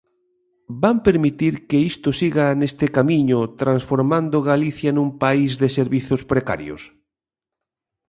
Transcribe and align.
¿Van 0.83 0.97
permitir 1.07 1.53
que 1.67 1.77
isto 1.91 2.09
siga 2.19 2.45
neste 2.59 2.85
camiño, 2.97 3.39
transformando 3.61 4.45
Galicia 4.51 4.91
nun 4.93 5.09
país 5.23 5.51
de 5.61 5.69
servizos 5.77 6.21
precarios? 6.31 6.81